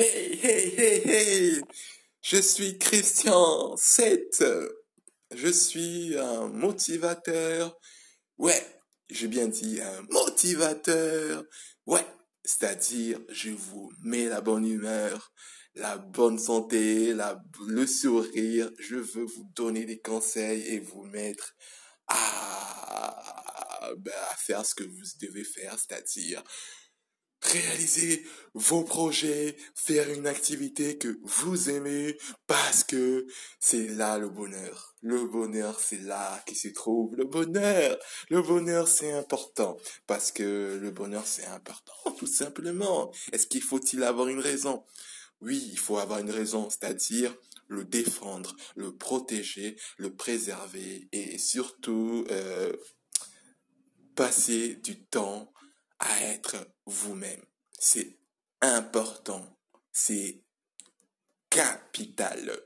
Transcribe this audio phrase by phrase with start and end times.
[0.00, 1.62] Hey, hey, hey, hey!
[2.22, 4.44] Je suis Christian 7.
[5.34, 7.76] Je suis un motivateur.
[8.36, 8.64] Ouais,
[9.10, 11.42] j'ai bien dit un motivateur.
[11.86, 12.06] Ouais,
[12.44, 15.32] c'est-à-dire je vous mets la bonne humeur,
[15.74, 18.70] la bonne santé, la, le sourire.
[18.78, 21.56] Je veux vous donner des conseils et vous mettre
[22.06, 26.44] à, ben, à faire ce que vous devez faire, c'est-à-dire
[27.50, 28.24] réaliser
[28.54, 33.26] vos projets, faire une activité que vous aimez parce que
[33.60, 34.94] c'est là le bonheur.
[35.02, 37.98] Le bonheur, c'est là qui se trouve le bonheur.
[38.30, 39.76] Le bonheur, c'est important
[40.06, 43.12] parce que le bonheur, c'est important, tout simplement.
[43.32, 44.84] Est-ce qu'il faut-il avoir une raison?
[45.40, 47.34] Oui, il faut avoir une raison, c'est-à-dire
[47.68, 52.72] le défendre, le protéger, le préserver et surtout euh,
[54.16, 55.52] passer du temps
[55.98, 57.44] à être vous-même.
[57.78, 58.18] C'est
[58.60, 59.58] important,
[59.92, 60.42] c'est
[61.50, 62.60] capital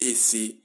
[0.00, 0.60] et c'est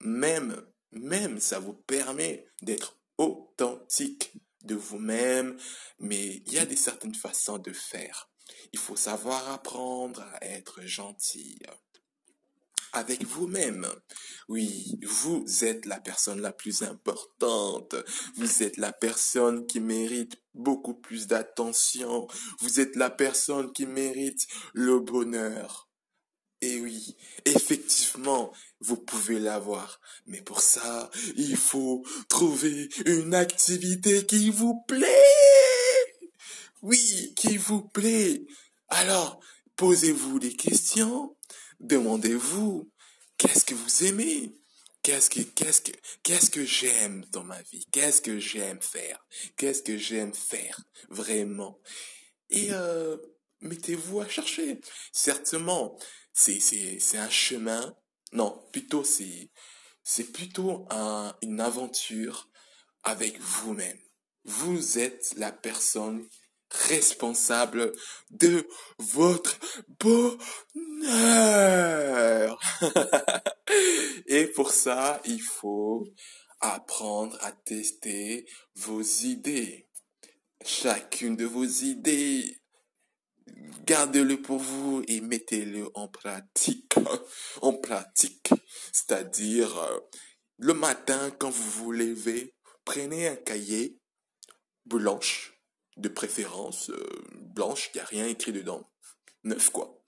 [0.00, 4.32] même, même ça vous permet d'être authentique
[4.64, 5.58] de vous-même,
[5.98, 8.30] mais il y a des certaines façons de faire.
[8.72, 11.58] Il faut savoir apprendre à être gentil
[12.92, 13.86] avec vous-même.
[14.48, 17.94] Oui, vous êtes la personne la plus importante.
[18.36, 22.26] Vous êtes la personne qui mérite beaucoup plus d'attention.
[22.60, 25.88] Vous êtes la personne qui mérite le bonheur.
[26.60, 30.00] Et oui, effectivement, vous pouvez l'avoir.
[30.26, 35.08] Mais pour ça, il faut trouver une activité qui vous plaît.
[36.82, 38.46] Oui, qui vous plaît.
[38.88, 39.40] Alors,
[39.76, 41.34] posez-vous des questions
[41.82, 42.92] Demandez-vous,
[43.38, 44.56] qu'est-ce que vous aimez?
[45.02, 45.90] Qu'est-ce que, qu'est-ce que,
[46.22, 47.84] qu'est-ce que j'aime dans ma vie?
[47.90, 49.26] Qu'est-ce que j'aime faire?
[49.56, 51.80] Qu'est-ce que j'aime faire vraiment?
[52.50, 53.16] Et euh,
[53.62, 54.80] mettez-vous à chercher.
[55.12, 55.98] Certainement,
[56.32, 56.60] c'est,
[57.14, 57.96] un chemin.
[58.30, 59.50] Non, plutôt c'est,
[60.04, 62.48] c'est plutôt un, une aventure
[63.02, 63.98] avec vous-même.
[64.44, 66.28] Vous êtes la personne
[66.88, 67.92] responsable
[68.30, 68.66] de
[68.98, 69.58] votre
[70.00, 70.38] bonheur.
[74.26, 76.06] Et pour ça, il faut
[76.60, 78.46] apprendre à tester
[78.76, 79.88] vos idées.
[80.64, 82.56] Chacune de vos idées,
[83.84, 86.94] gardez-le pour vous et mettez-le en pratique.
[87.60, 88.50] En pratique.
[88.92, 89.98] C'est-à-dire, euh,
[90.58, 92.54] le matin, quand vous vous levez,
[92.84, 93.98] prenez un cahier
[94.86, 95.51] blanche
[95.96, 98.88] de préférence euh, blanche, il n'y a rien écrit dedans.
[99.44, 100.02] Neuf quoi.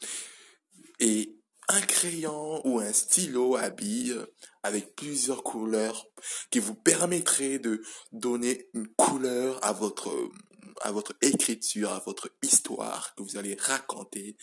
[1.00, 1.37] Et
[1.69, 4.19] un crayon ou un stylo à billes
[4.62, 6.06] avec plusieurs couleurs
[6.50, 10.12] qui vous permettraient de donner une couleur à votre,
[10.83, 14.37] à votre écriture, à votre histoire que vous allez raconter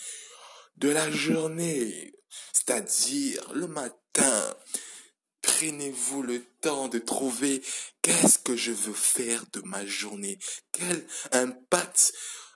[0.78, 2.16] de la journée.
[2.53, 4.56] C'est-à-dire le matin,
[5.61, 7.61] Prenez-vous le temps de trouver
[8.01, 10.39] qu'est-ce que je veux faire de ma journée,
[10.72, 12.13] quel impact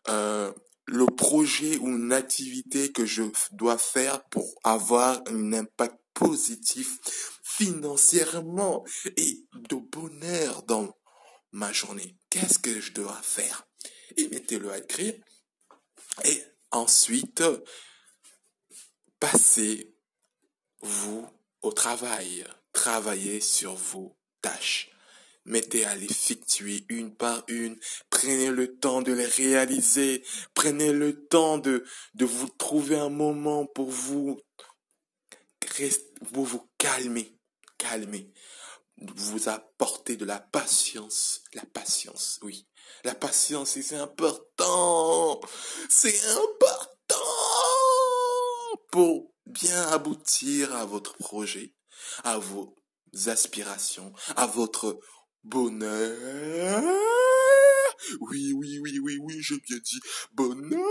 [0.07, 0.51] euh,
[0.87, 3.21] le projet ou une activité que je
[3.51, 6.97] dois faire pour avoir un impact positif
[7.43, 8.83] financièrement
[9.17, 10.91] et de bonheur dans
[11.51, 12.17] ma journée?
[12.31, 13.67] Qu'est-ce que je dois faire?
[14.17, 15.13] Et mettez-le à écrire.
[16.23, 17.43] Et ensuite,
[19.19, 19.95] passez-vous
[21.61, 22.43] au travail.
[22.85, 24.91] Travaillez sur vos tâches.
[25.43, 27.79] Mettez à l'effectuer une par une.
[28.11, 30.23] Prenez le temps de les réaliser.
[30.53, 34.39] Prenez le temps de, de vous trouver un moment pour vous,
[36.21, 37.35] vous, vous calmer.
[37.79, 38.31] Calmer.
[39.15, 41.41] Vous apporter de la patience.
[41.55, 42.67] La patience, oui.
[43.03, 45.41] La patience, c'est important.
[45.89, 47.15] C'est important
[48.91, 51.74] pour bien aboutir à votre projet
[52.23, 52.75] à vos
[53.27, 54.99] aspirations, à votre
[55.43, 56.83] bonheur.
[58.19, 59.99] Oui, oui, oui, oui, oui, j'ai bien dit
[60.33, 60.81] bonheur.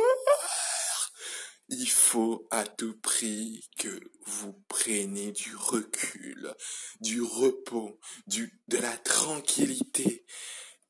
[1.69, 6.55] Il faut à tout prix que vous preniez du recul,
[7.01, 10.27] du repos, de la tranquillité,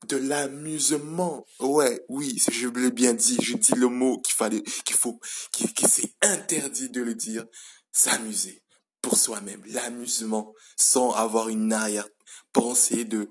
[0.07, 1.45] de l'amusement.
[1.59, 5.19] Ouais, oui, je l'ai bien dit, je dis le mot qu'il fallait, qu'il faut,
[5.51, 7.45] qu'il, que c'est interdit de le dire,
[7.91, 8.64] s'amuser
[9.05, 13.29] pour soi-même, l'amusement, sans avoir une arrière-pensée de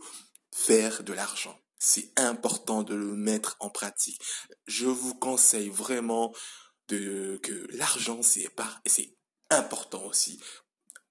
[0.53, 1.59] faire de l'argent.
[1.81, 4.21] C'est important de le mettre en pratique.
[4.69, 6.33] Je vous conseille vraiment
[6.87, 8.49] de, que l'argent, c'est
[8.87, 9.17] c'est
[9.51, 10.39] important aussi.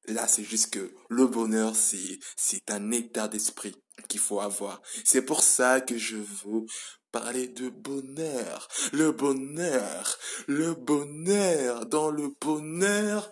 [0.06, 3.76] Là, c'est juste que le bonheur, c'est, c'est un état d'esprit
[4.08, 4.82] qu'il faut avoir.
[5.04, 6.68] C'est pour ça que je vous
[7.12, 8.70] parler de bonheur.
[8.94, 10.18] Le bonheur,
[10.48, 11.86] le bonheur.
[11.86, 13.30] Dans le bonheur,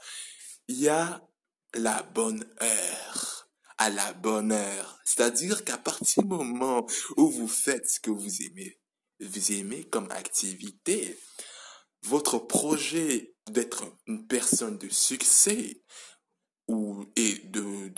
[0.71, 1.21] il y a
[1.73, 3.50] la bonne heure.
[3.77, 5.00] À la bonne heure.
[5.03, 6.85] C'est-à-dire qu'à partir du moment
[7.18, 8.79] où vous faites ce que vous aimez,
[9.19, 11.19] vous aimez comme activité,
[12.03, 15.83] votre projet d'être une personne de succès,
[16.68, 17.89] ou et de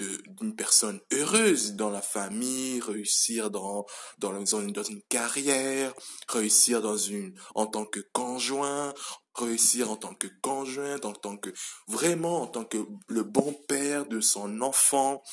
[0.92, 3.86] d'une personne heureuse dans la famille, réussir dans
[4.18, 5.94] dans une, dans une carrière,
[6.28, 8.94] réussir dans une en tant que conjoint,
[9.36, 11.52] réussir en tant que conjoint, en tant que
[11.88, 15.24] vraiment en tant que le bon père de son enfant,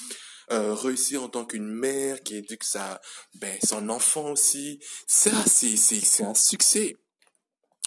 [0.53, 3.01] euh, réussir en tant qu'une mère qui éduque sa
[3.35, 4.81] ben son enfant aussi.
[5.07, 6.97] Ça c'est c'est c'est un succès.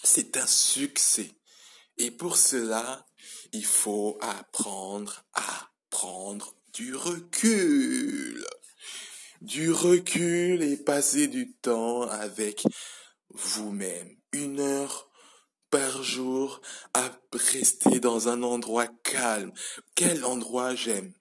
[0.04, 1.32] C'est un succès.
[1.98, 3.06] Et pour cela,
[3.54, 8.44] il faut apprendre à prendre du recul.
[9.42, 12.64] Du recul et passer du temps avec
[13.30, 14.16] vous-même.
[14.32, 15.10] Une heure
[15.70, 16.62] par jour
[16.94, 19.52] à rester dans un endroit calme.
[19.96, 21.14] Quel endroit j'aime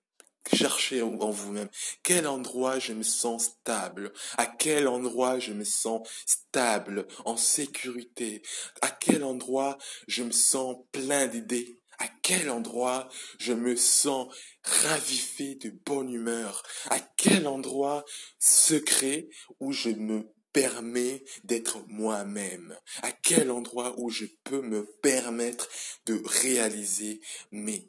[0.52, 1.68] Cherchez en vous-même?
[2.02, 4.12] Quel endroit je me sens stable?
[4.38, 8.42] À quel endroit je me sens stable, en sécurité?
[8.80, 9.78] À quel endroit
[10.08, 11.81] je me sens plein d'idées?
[11.98, 13.08] À quel endroit
[13.38, 18.04] je me sens ravivé de bonne humeur, à quel endroit
[18.38, 19.28] secret
[19.60, 25.68] où je me permets d'être moi-même, à quel endroit où je peux me permettre
[26.06, 27.88] de réaliser mes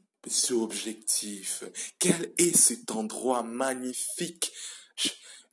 [0.51, 1.63] objectifs,
[1.99, 4.51] quel est cet endroit magnifique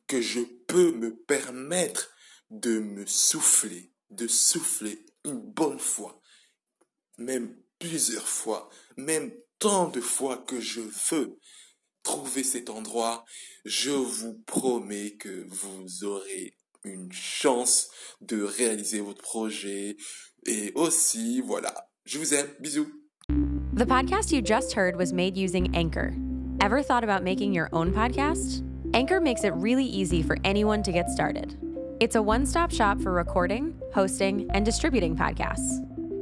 [0.06, 2.10] que je peux me permettre
[2.50, 6.20] de me souffler, de souffler une bonne fois,
[7.18, 11.36] même plusieurs fois, même tant de fois que je veux
[12.04, 13.24] trouver cet endroit,
[13.64, 17.88] je vous promets que vous aurez une chance
[18.20, 19.96] de réaliser votre projet.
[20.46, 21.74] Et aussi, voilà,
[22.04, 22.48] je vous aime.
[22.60, 22.86] Bisous.
[23.74, 26.14] The podcast you just heard was made using Anchor.
[26.60, 28.62] Ever thought about making your own podcast?
[28.92, 31.56] Anchor makes it really easy for anyone to get started.
[32.00, 35.86] It's a one stop shop for recording, hosting, and distributing podcasts.